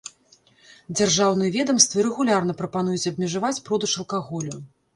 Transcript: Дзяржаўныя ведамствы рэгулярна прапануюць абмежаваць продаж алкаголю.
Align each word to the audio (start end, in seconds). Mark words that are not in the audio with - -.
Дзяржаўныя 0.99 1.53
ведамствы 1.57 2.07
рэгулярна 2.09 2.57
прапануюць 2.63 3.09
абмежаваць 3.15 3.55
продаж 3.71 3.97
алкаголю. 4.05 4.55